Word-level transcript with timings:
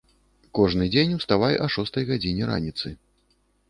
Кожны 0.59 0.87
дзень 0.95 1.13
уставай 1.19 1.61
а 1.69 1.71
шостай 1.77 2.03
гадзіне 2.11 2.53
раніцы. 2.55 2.87